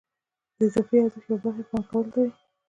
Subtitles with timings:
[0.57, 2.31] د اضافي ارزښت یوې برخې پانګه کولو ته وایي